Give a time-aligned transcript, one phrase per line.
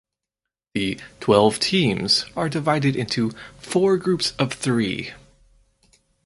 [0.73, 5.11] The twelve teams are divided into four groups of three.